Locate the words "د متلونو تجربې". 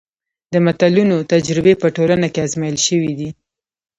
0.53-1.73